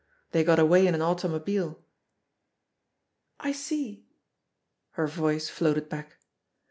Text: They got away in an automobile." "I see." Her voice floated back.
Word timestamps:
They 0.31 0.43
got 0.43 0.57
away 0.57 0.87
in 0.87 0.95
an 0.95 1.03
automobile." 1.03 1.85
"I 3.39 3.51
see." 3.51 4.07
Her 4.93 5.05
voice 5.05 5.47
floated 5.47 5.89
back. 5.89 6.15